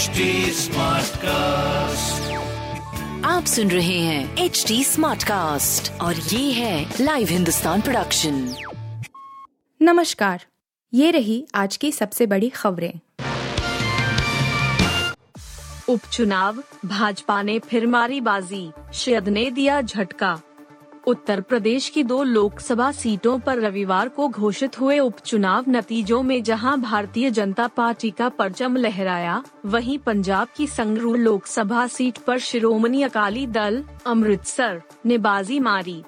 HD 0.00 0.06
cast 1.16 2.32
आप 3.26 3.44
सुन 3.44 3.70
रहे 3.70 3.98
हैं 3.98 4.38
एच 4.38 4.64
डी 4.68 4.84
स्मार्ट 4.84 5.24
कास्ट 5.24 6.00
और 6.00 6.16
ये 6.16 6.52
है 6.52 6.94
लाइव 7.00 7.28
हिंदुस्तान 7.28 7.80
प्रोडक्शन 7.80 8.54
नमस्कार 9.82 10.44
ये 10.94 11.10
रही 11.10 11.46
आज 11.54 11.76
की 11.76 11.92
सबसे 11.92 12.26
बड़ी 12.26 12.48
खबरें। 12.48 12.92
उपचुनाव 15.88 16.62
भाजपा 16.84 17.42
ने 17.42 17.58
फिर 17.58 17.86
मारी 17.86 18.20
बाजी 18.20 18.72
शयद 18.94 19.28
ने 19.28 19.50
दिया 19.50 19.80
झटका। 19.80 20.40
उत्तर 21.06 21.40
प्रदेश 21.40 21.88
की 21.88 22.02
दो 22.02 22.22
लोकसभा 22.22 22.92
सीटों 22.92 23.38
पर 23.38 23.58
रविवार 23.58 24.08
को 24.08 24.28
घोषित 24.28 24.80
हुए 24.80 24.98
उपचुनाव 24.98 25.64
नतीजों 25.68 26.22
में 26.22 26.42
जहाँ 26.42 26.80
भारतीय 26.80 27.30
जनता 27.30 27.66
पार्टी 27.66 28.10
का 28.10 28.28
परचम 28.28 28.76
लहराया, 28.76 29.42
वहीं 29.66 29.98
पंजाब 29.98 30.48
की 30.56 30.66
संगरूर 30.66 31.18
लोकसभा 31.18 31.86
सीट 31.86 32.18
पर 32.18 32.38
शिरोमणि 32.38 33.02
अकाली 33.02 33.46
दल, 33.46 33.84
अमृतसर, 34.06 34.82
ने 35.06 35.18
बाजी 35.18 35.60
मारी। 35.60 36.02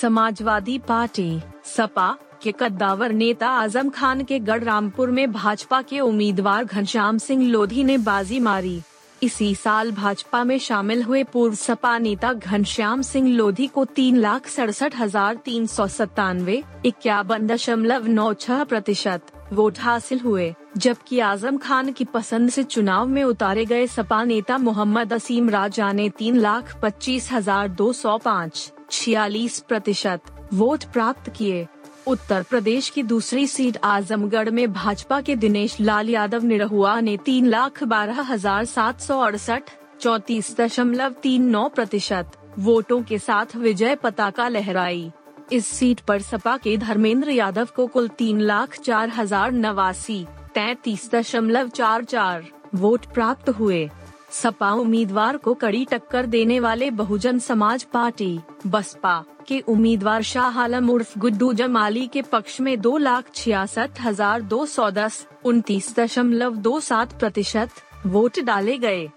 समाजवादी 0.00 0.78
पार्टी, 0.78 1.40
सपा, 1.64 2.16
के 2.42 2.52
कद्दावर 2.52 3.12
नेता 3.12 3.48
आज़म 3.48 3.88
खान 3.88 4.24
के 4.24 4.38
गढ़ 4.38 4.64
रामपुर 4.64 5.10
में 5.10 5.32
भाजपा 5.32 5.82
के 5.82 6.00
उम्मीदवार 6.00 6.64
घनश्याम 6.64 7.18
सिंह 7.18 7.46
लोधी 7.48 7.84
ने 7.84 7.98
बाजी 7.98 8.40
मारी। 8.40 8.80
इसी 9.22 9.54
साल 9.54 9.90
भाजपा 9.92 10.42
में 10.44 10.58
शामिल 10.58 11.02
हुए 11.02 11.22
पूर्व 11.24 11.54
सपा 11.54 11.96
नेता 11.98 12.32
घनश्याम 12.32 13.02
सिंह 13.02 13.28
लोधी 13.28 13.66
को 13.66 13.84
तीन 13.84 14.16
लाख 14.16 14.46
सड़सठ 14.48 14.96
हज़ार 14.96 15.34
तीन 15.44 15.66
सौ 15.66 15.86
सत्तानवे, 15.88 16.62
इक्यावन 16.86 17.46
दशमलव 17.46 18.06
नौ 18.06 18.32
छह 18.34 18.64
प्रतिशत 18.64 19.32
वोट 19.52 19.78
हासिल 19.78 20.20
हुए, 20.20 20.52
जबकि 20.76 21.18
आज़म 21.20 21.56
खान 21.56 21.92
की 21.92 22.04
पसंद 22.04 22.50
से 22.50 22.62
चुनाव 22.64 23.06
में 23.08 23.22
उतारे 23.24 23.64
गए 23.64 23.86
सपा 23.86 24.22
नेता 24.24 24.58
मोहम्मद 24.58 25.12
असीम 25.12 25.50
राजा 25.50 25.92
ने 25.92 26.08
तीन 26.18 26.36
लाख 26.38 26.76
पच्चीस 26.82 27.30
हज़ार 27.32 27.68
दो 27.70 27.92
सौ 27.92 28.16
पाँच, 28.18 28.72
छियालीस 28.90 29.60
प्रतिशत 29.60 30.32
वोट 30.52 30.84
प्राप्त 30.92 31.32
किए। 31.36 31.66
उत्तर 32.06 32.42
प्रदेश 32.42 32.88
की 32.90 33.02
दूसरी 33.02 33.46
सीट 33.46 33.76
आजमगढ़ 33.84 34.48
में 34.50 34.72
भाजपा 34.72 35.20
के 35.20 35.36
दिनेश 35.36 35.76
लाल 35.80 36.08
यादव 36.10 36.44
निरहुआ 36.44 36.98
ने 37.00 37.16
तीन 37.16 37.46
लाख 37.46 37.82
बारह 37.84 38.20
हज़ार 38.22 38.64
सात 38.64 39.00
सौ 39.00 39.18
अड़सठ, 39.20 39.70
चौतीस 40.00 40.54
दशमलव 40.56 41.14
तीन 41.22 41.48
नौ 41.50 41.68
प्रतिशत 41.68 42.36
वोटों 42.58 43.02
के 43.02 43.18
साथ 43.18 43.56
विजय 43.56 43.94
पताका 43.94 44.48
लहराई। 44.48 45.10
इस 45.52 45.66
सीट 45.68 46.00
पर 46.00 46.22
सपा 46.22 46.56
के 46.56 46.76
धर्मेंद्र 46.76 47.30
यादव 47.30 47.68
को 47.76 47.86
कुल 47.86 48.08
तीन 48.18 48.40
लाख 48.40 48.78
चार 48.78 49.08
हज़ार 49.08 49.52
नवासी, 49.52 50.24
तैतीस 50.54 51.10
दशमलव 51.12 51.68
चार 51.70 52.04
चार 52.04 52.44
वोट 52.74 53.06
प्राप्त 53.14 53.48
हुए। 53.50 53.88
सपा 54.34 54.70
उम्मीदवार 54.72 55.36
को 55.36 55.52
कड़ी 55.54 55.84
टक्कर 55.84 56.26
देने 56.26 56.58
वाले 56.60 56.90
बहुजन 56.90 57.38
समाज 57.38 57.82
पार्टी, 57.84 58.38
बसपा, 58.66 59.24
के 59.48 59.60
उम्मीदवार 59.60 60.22
शाह 60.22 60.58
आलम 60.60 60.90
उर्फ़ 60.90 61.18
गुड्डू 61.18 61.52
जमाली 61.52 62.06
के 62.06 62.22
पक्ष 62.22 62.60
में 62.60 62.80
दो 62.80 62.96
लाख 62.98 63.30
छियासठ 63.34 64.00
हज़ार 64.00 64.42
दो 64.42 64.64
सौ 64.66 64.90
दस, 64.90 65.26
उनतीस 65.44 65.94
दशमलव 65.98 66.56
दो 66.56 66.78
सात 66.80 67.18
प्रतिशत 67.20 67.70
वोट 68.06 68.40
डाले 68.40 68.76
गए। 68.78 69.08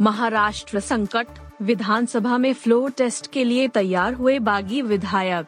महाराष्ट्र 0.00 0.80
संकट, 0.80 1.26
विधानसभा 1.62 2.38
में 2.38 2.52
फ्लोर 2.54 2.90
टेस्ट 2.90 3.32
के 3.32 3.44
लिए 3.44 3.68
तैयार 3.68 4.14
हुए 4.14 4.38
बागी 4.40 4.82
विधायक। 4.82 5.46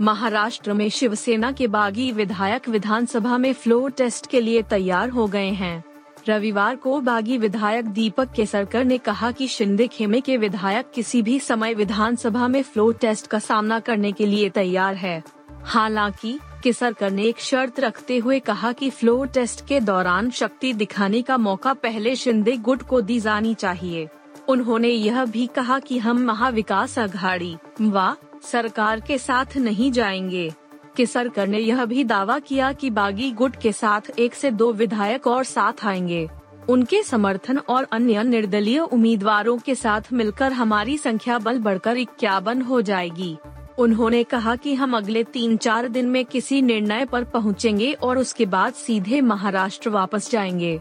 महाराष्ट्र 0.00 0.72
में 0.72 0.88
शिवसेना 0.90 1.52
के 1.52 1.66
बागी 1.68 2.10
विधायक 2.12 2.68
विधानसभा 2.68 3.38
में 3.38 3.52
फ्लोर 3.52 3.90
टेस्ट 3.90 4.26
के 4.26 4.40
लिए 4.40 4.62
तैयार 4.62 5.08
हो 5.08 5.26
गए 5.26 5.50
हैं। 5.52 5.82
रविवार 6.28 6.76
को 6.76 7.00
बागी 7.00 7.38
विधायक 7.38 7.86
दीपक 7.86 8.32
केसरकर 8.32 8.84
ने 8.84 8.98
कहा 8.98 9.30
कि 9.30 9.48
शिंदे 9.48 9.86
खेमे 9.86 10.20
के 10.20 10.36
विधायक 10.36 10.90
किसी 10.94 11.22
भी 11.22 11.40
समय 11.40 11.74
विधानसभा 11.74 12.48
में 12.48 12.62
फ्लोर 12.62 12.94
टेस्ट 12.94 13.26
का 13.26 13.38
सामना 13.38 13.80
करने 13.80 14.12
के 14.12 14.26
लिए 14.26 14.50
तैयार 14.50 14.94
है। 14.94 15.22
हालाँकि, 15.64 16.38
केसरकर 16.62 17.10
ने 17.10 17.22
एक 17.22 17.38
शर्त 17.38 17.80
रखते 17.80 18.18
हुए 18.18 18.40
कहा 18.40 18.72
कि 18.72 18.90
फ्लोर 18.90 19.26
टेस्ट 19.26 19.66
के 19.66 19.80
दौरान 19.80 20.30
शक्ति 20.30 20.72
दिखाने 20.72 21.22
का 21.22 21.36
मौका 21.36 21.74
पहले 21.74 22.16
शिंदे 22.16 22.56
गुट 22.56 22.82
को 22.82 23.00
दी 23.00 23.20
जानी 23.20 23.54
चाहिए। 23.54 24.08
उन्होंने 24.48 24.88
यह 24.88 25.24
भी 25.24 25.46
कहा 25.46 25.78
कि 25.78 25.98
हम 25.98 26.18
महाविकास 26.18 26.98
अघाड़ी 26.98 27.56
व 27.80 28.16
सरकार 28.42 29.00
के 29.00 29.18
साथ 29.18 29.56
नहीं 29.56 29.92
जाएँगे। 29.92 30.54
केसरकर 30.96 31.46
ने 31.46 31.58
यह 31.58 31.84
भी 31.84 32.04
दावा 32.04 32.38
किया 32.38 32.72
कि 32.72 32.90
बागी 32.90 33.30
गुट 33.32 33.56
के 33.56 33.72
साथ 33.72 34.18
एक 34.18 34.34
से 34.34 34.50
दो 34.50 34.72
विधायक 34.72 35.26
और 35.26 35.44
साथ 35.44 35.84
आएँगे। 35.84 36.28
उनके 36.68 37.02
समर्थन 37.02 37.58
और 37.58 37.86
अन्य 37.92 38.22
निर्दलीय 38.22 38.78
उम्मीदवारों 38.78 39.58
के 39.58 39.74
साथ 39.74 40.12
मिलकर 40.12 40.52
हमारी 40.52 40.98
संख्या 40.98 41.38
बल 41.38 41.58
बढ़कर 41.58 41.96
इक्यावन 41.96 42.62
हो 42.62 42.82
जाएगी। 42.82 43.36
उन्होंने 43.78 44.22
कहा 44.24 44.56
कि 44.56 44.74
हम 44.74 44.96
अगले 44.96 45.24
तीन 45.24 45.56
चार 45.56 45.88
दिन 45.88 46.06
में 46.06 46.24
किसी 46.24 46.62
निर्णय 46.62 47.04
पर 47.04 47.24
पहुँचेंगे 47.24 47.92
और 47.92 48.18
उसके 48.18 48.46
बाद 48.46 48.72
सीधे 48.72 49.20
महाराष्ट्र 49.20 49.90
वापस 49.90 50.30
जाएँगे। 50.30 50.80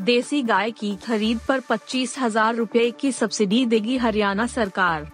देसी 0.00 0.42
गाय 0.42 0.70
की 0.70 0.94
खरीद 0.96 1.40
पर 1.48 1.60
पच्चीस 1.60 2.18
हज़ार 2.18 2.54
रूपए 2.54 2.90
की 2.90 3.12
सब्सिडी 3.12 3.66
देगी 3.66 3.96
हरियाणा 3.96 4.46
सरकार। 4.46 5.10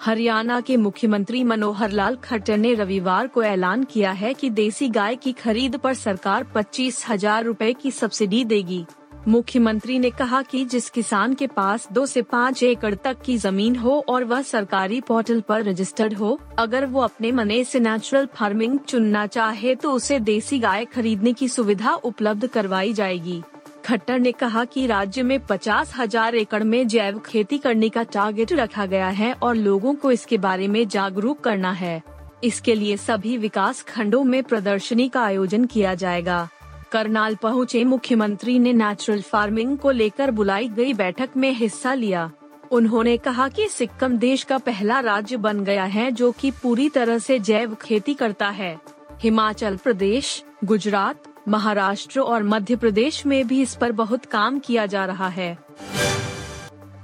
हरियाणा 0.00 0.60
के 0.60 0.76
मुख्यमंत्री 0.76 1.42
मनोहर 1.44 1.90
लाल 1.90 2.16
खट्टर 2.16 2.56
ने 2.56 2.74
रविवार 2.74 3.26
को 3.26 3.42
ऐलान 3.42 3.82
किया 3.84 4.10
है 4.12 4.32
कि 4.34 4.50
देसी 4.50 4.88
गाय 4.88 5.16
की 5.16 5.32
खरीद 5.32 5.76
पर 5.76 5.94
सरकार 5.94 6.44
पच्चीस 6.54 7.04
हज़ार 7.08 7.44
रूपए 7.44 7.72
की 7.72 7.90
सब्सिडी 7.90 8.44
देगी। 8.44 8.84
मुख्यमंत्री 9.28 9.98
ने 9.98 10.10
कहा 10.10 10.42
कि 10.42 10.64
जिस 10.64 10.88
किसान 10.90 11.34
के 11.34 11.46
पास 11.46 11.88
दो 11.92 12.06
से 12.06 12.22
पाँच 12.22 12.62
एकड़ 12.62 12.94
तक 12.94 13.20
की 13.22 13.36
ज़मीन 13.38 13.76
हो 13.76 13.98
और 14.08 14.24
वह 14.24 14.42
सरकारी 14.42 15.00
पोर्टल 15.00 15.40
पर 15.40 15.64
रजिस्टर्ड 15.64 16.14
हो, 16.14 16.38
अगर 16.58 16.86
वो 16.86 17.00
अपने 17.00 17.32
मने 17.32 17.62
से 17.64 17.80
नेचुरल 17.80 18.26
फ़ार्मिंग 18.36 18.78
चुनना 18.78 19.26
चाहे 19.26 19.74
तो 19.74 19.92
उसे 19.92 20.20
देसी 20.20 20.58
गाय 20.58 20.84
खरीदने 20.84 21.32
की 21.32 21.48
सुविधा 21.48 21.94
उपलब्ध 21.94 22.46
करवाई 22.46 22.92
जाएगी। 22.92 23.42
खट्टर 23.88 24.18
ने 24.18 24.30
कहा 24.32 24.64
कि 24.64 24.86
राज्य 24.86 25.22
में 25.22 25.38
पचास 25.40 25.92
हज़ार 25.96 26.34
एकड़ 26.34 26.62
में 26.62 26.86
जैव 26.88 27.18
खेती 27.18 27.58
करने 27.58 27.88
का 27.88 28.02
टारगेट 28.04 28.52
रखा 28.52 28.84
गया 28.86 29.08
है 29.10 29.32
और 29.34 29.54
लोगों 29.54 29.94
को 29.94 30.10
इसके 30.10 30.38
बारे 30.38 30.66
में 30.68 30.86
जागरूक 30.88 31.40
करना 31.40 31.70
है। 31.72 32.02
इसके 32.44 32.74
लिए 32.74 32.96
सभी 32.96 33.36
विकास 33.36 33.82
खंडों 33.82 34.22
में 34.24 34.42
प्रदर्शनी 34.42 35.08
का 35.08 35.22
आयोजन 35.22 35.64
किया 35.64 35.94
जाएगा। 35.94 36.48
करनाल 36.92 37.34
पहुँचे 37.34 37.84
मुख्यमंत्री 37.84 38.58
ने 38.58 38.72
नेचुरल 38.72 39.22
फ़ार्मिंग 39.22 39.76
को 39.78 39.90
लेकर 39.90 40.30
बुलाई 40.30 40.68
गई 40.68 40.92
बैठक 40.94 41.36
में 41.36 41.50
हिस्सा 41.52 41.94
लिया। 41.94 42.30
उन्होंने 42.70 43.16
कहा 43.16 43.48
कि 43.48 43.68
सिक्किम 43.68 44.18
देश 44.18 44.42
का 44.42 44.58
पहला 44.58 45.00
राज्य 45.00 45.36
बन 45.38 45.64
गया 45.64 45.84
है 45.86 46.10
जो 46.12 46.30
कि 46.32 46.50
पूरी 46.62 46.88
तरह 46.88 47.18
से 47.18 47.38
जैव 47.40 47.74
खेती 47.74 48.14
करता 48.14 48.48
है। 48.50 48.76
हिमाचल 49.22 49.76
प्रदेश, 49.76 50.42
गुजरात 50.64 51.22
महाराष्ट्र 51.48 52.20
और 52.20 52.42
मध्य 52.42 52.76
प्रदेश 52.76 53.26
में 53.26 53.46
भी 53.48 53.62
इस 53.62 53.74
पर 53.74 53.92
बहुत 53.92 54.24
काम 54.24 54.58
किया 54.58 54.86
जा 54.86 55.04
रहा 55.04 55.28
है। 55.28 55.58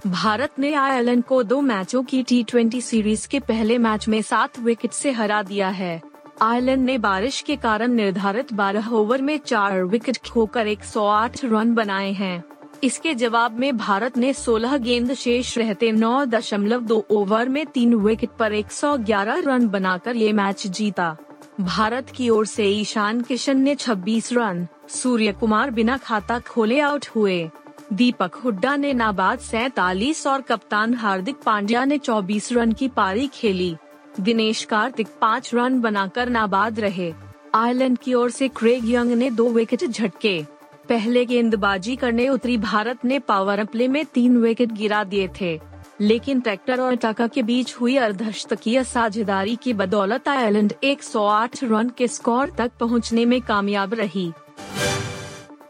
भारत 0.06 0.50
ने 0.58 0.74
आयरलैंड 0.74 1.24
को 1.24 1.42
दो 1.42 1.60
मैचों 1.60 2.02
की 2.02 2.22
टी 2.22 2.80
सीरीज़ 2.80 3.28
के 3.28 3.40
पहले 3.40 3.78
मैच 3.78 4.08
में 4.08 4.22
सात 4.22 4.58
विकेट 4.58 4.90
से 4.90 5.10
हरा 5.10 5.42
दिया 5.42 5.68
है। 5.68 6.02
आयरलैंड 6.42 6.84
ने 6.84 6.98
बारिश 6.98 7.40
के 7.40 7.56
कारण 7.56 7.92
निर्धारित 7.92 8.52
12 8.52 8.92
ओवर 8.92 9.22
में 9.22 9.38
चार 9.38 9.82
विकेट 9.84 10.18
खोकर 10.30 10.66
108 10.66 11.44
रन 11.44 11.74
बनाए 11.74 12.12
हैं। 12.12 12.44
इसके 12.84 13.14
जवाब 13.14 13.58
में 13.58 13.76
भारत 13.76 14.16
ने 14.16 14.32
16 14.32 14.76
गेंद 14.76 15.14
शेष 15.14 15.58
रहते 15.58 15.92
9.2 15.92 17.04
ओवर 17.10 17.48
में 17.48 17.66
तीन 17.66 17.94
विकेट 17.94 18.30
पर 18.38 18.52
111 18.52 19.42
रन 19.46 19.68
बनाकर 19.68 20.16
ये 20.16 20.32
मैच 20.32 20.66
जीता। 20.66 21.16
भारत 21.60 22.10
की 22.10 22.28
ओर 22.28 22.46
से 22.46 22.64
ईशान 22.64 23.20
किशन 23.20 23.58
ने 23.58 23.74
26 23.74 24.32
रन 24.32 24.66
सूर्य 24.88 25.32
कुमार 25.32 25.70
बिना 25.70 25.96
खाता 25.96 26.38
खोले 26.38 26.80
आउट 26.80 27.06
हुए। 27.16 27.50
दीपक 27.92 28.34
हुड्डा 28.34 28.76
ने 28.76 28.92
नाबाद 28.92 29.38
सैतालीस 29.38 30.26
और 30.26 30.40
कप्तान 30.40 30.94
हार्दिक 30.94 31.36
पांड्या 31.36 31.84
ने 31.84 31.98
24 31.98 32.52
रन 32.52 32.72
की 32.72 32.88
पारी 32.88 33.26
खेली। 33.26 33.76
दिनेश 34.20 34.64
कार्तिक 34.64 35.08
पाँच 35.20 35.54
रन 35.54 35.80
बनाकर 35.80 36.28
नाबाद 36.28 36.80
रहे। 36.80 37.12
आयरलैंड 37.54 37.98
की 37.98 38.14
ओर 38.14 38.30
से 38.30 38.48
क्रेग 38.48 38.90
यंग 38.90 39.12
ने 39.12 39.30
दो 39.30 39.48
विकेट 39.48 39.84
झटके। 39.84 40.46
पहले 40.88 41.24
गेंदबाजी 41.24 41.96
करने 41.96 42.28
उतरी 42.28 42.58
भारत 42.58 43.04
ने 43.04 43.18
पावर 43.18 43.64
प्ले 43.64 43.88
में 43.88 44.04
तीन 44.04 44.36
विकेट 44.38 44.72
गिरा 44.72 45.04
दिए 45.04 45.28
थे। 45.40 45.73
लेकिन 46.00 46.40
ट्रैक्टर 46.40 46.80
और 46.80 46.94
टाका 46.96 47.26
के 47.26 47.42
बीच 47.42 47.74
हुई 47.80 47.96
अर्धशतकीय 47.96 48.82
साझेदारी 48.84 49.56
की 49.56 49.72
बदौलत 49.72 50.28
आयरलैंड 50.28 50.72
108 50.84 51.62
रन 51.64 51.90
के 51.98 52.08
स्कोर 52.08 52.50
तक 52.58 52.70
पहुँचने 52.80 53.24
में 53.24 53.40
कामयाब 53.40 53.94
रही 53.94 54.32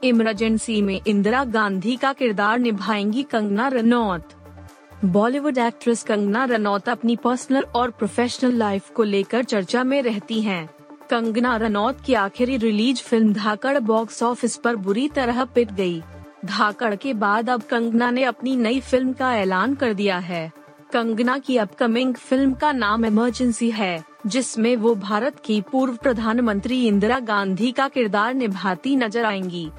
इमरजेंसी 0.04 0.80
में 0.82 1.00
इंदिरा 1.06 1.44
गांधी 1.44 1.96
का 1.96 2.12
किरदार 2.12 2.58
निभाएँगी 2.58 3.22
कंगना 3.22 3.68
रनौत 3.68 4.34
बॉलीवुड 5.04 5.58
एक्ट्रेस 5.58 6.02
कंगना 6.02 6.44
रनौत 6.44 6.88
अपनी 6.88 7.16
पर्सनल 7.16 7.64
और 7.76 7.90
प्रोफेशनल 7.90 8.54
लाइफ 8.54 8.90
को 8.90 9.02
लेकर 9.02 9.44
चर्चा 9.44 9.84
में 9.84 10.00
रहती 10.02 10.40
हैं। 10.42 10.68
कंगना 11.10 11.56
रनौत 11.56 12.00
की 12.00 12.14
आखिरी 12.14 12.56
release 12.56 13.02
film 13.02 13.32
Dhaakad 13.32 13.78
box 13.78 14.22
office 14.22 14.56
पर 14.56 14.76
बुरी 14.76 15.08
तरह 15.08 15.44
पिट 15.44 15.72
गई। 15.72 16.02
धाकड़ 16.44 16.94
के 16.94 17.12
बाद 17.14 17.50
अब 17.50 17.62
कंगना 17.62 18.10
ने 18.10 18.24
अपनी 18.24 18.56
नई 18.56 18.80
फ़िल्म 18.80 19.12
का 19.12 19.34
ऐलान 19.36 19.74
कर 19.74 19.94
दिया 19.94 20.18
है। 20.18 20.52
कंगना 20.92 21.38
की 21.38 21.56
अपकमिंग 21.56 22.14
फ़िल्म 22.14 22.52
का 22.52 22.72
नाम 22.72 23.04
इमरजेंसी 23.04 23.70
है, 23.70 24.04
जिसमें 24.26 24.76
वो 24.76 24.94
भारत 24.94 25.40
की 25.44 25.60
पूर्व 25.60 25.96
प्रधानमंत्री 25.96 26.86
इंदिरा 26.86 27.18
गांधी 27.20 27.72
का 27.72 27.88
किरदार 27.88 28.34
निभाती 28.34 28.96
नज़र 28.96 29.24
आएँगी। 29.24 29.70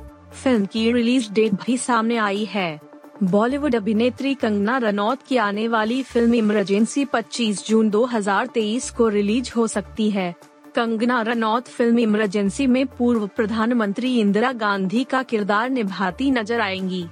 फ़िल्म 0.43 0.65
की 0.65 0.91
रिलीज़ 0.91 1.31
डेट 1.31 1.53
भी 1.53 1.77
सामने 1.77 2.17
आई 2.17 2.45
है। 2.45 2.79
बॉलीवुड 3.23 3.75
अभिनेत्री 3.75 4.33
कंगना 4.33 4.77
रनौत 4.77 5.19
की 5.23 5.37
आने 5.37 5.67
वाली 5.67 6.03
फ़िल्म 6.03 6.33
इमरजेंसी 6.33 7.05
25 7.05 7.67
जून 7.67 7.89
2023 7.89 8.89
को 8.89 9.07
रिलीज़ 9.07 9.51
हो 9.57 9.67
सकती 9.67 10.09
है। 10.09 10.35
कंगना 10.75 11.21
रनौत 11.21 11.67
फ़िल्म 11.67 11.99
इमरजेंसी 11.99 12.65
में 12.67 12.85
पूर्व 12.87 13.27
प्रधानमंत्री 13.27 14.19
इंदिरा 14.19 14.51
गांधी 14.51 15.03
का 15.03 15.21
किरदार 15.23 15.69
निभाती 15.69 16.31
नज़र 16.31 16.59
आएँगी। 16.61 17.03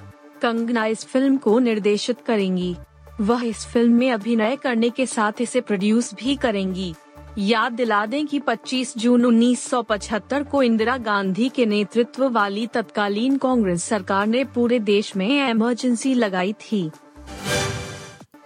कंगना 0.42 0.86
इस 0.86 1.06
फ़िल्म 1.06 1.38
को 1.38 1.60
निर्देशित 1.60 2.22
करेंगी। 2.22 2.76
वह 3.22 3.46
इस 3.46 3.66
फ़िल्म 3.66 3.94
में 3.94 4.12
अभिनय 4.12 4.56
करने 4.56 4.90
के 4.90 5.06
साथ 5.06 5.42
इसे 5.42 5.62
प्रोड्यूस 5.62 6.14
भी 6.14 6.36
करेंगी। 6.36 6.94
याद 7.38 7.72
दिला 7.72 8.06
दें 8.06 8.26
कि 8.28 8.40
25 8.40 8.98
जून 8.98 9.26
1975 9.26 10.44
को 10.44 10.64
इंदिरा 10.64 10.98
गांधी 10.98 11.50
के 11.50 11.66
नेतृत्व 11.66 12.30
वाली 12.30 12.68
तत्कालीन 12.68 13.38
कांग्रेस 13.38 13.84
सरकार 13.84 14.28
ने 14.28 14.44
पूरे 14.46 14.80
देश 14.80 15.16
में 15.16 15.50
इमरजेंसी 15.50 16.14
लगाई 16.14 16.54
थी। 16.54 16.90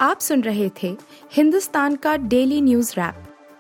आप 0.02 0.20
सुन 0.20 0.42
रहे 0.42 0.70
थे 0.84 0.98
हिंदुस्तान 1.34 1.96
का 1.96 2.16
डेली 2.18 2.62
न्यूज़ 2.62 2.94
रैप 2.98 3.27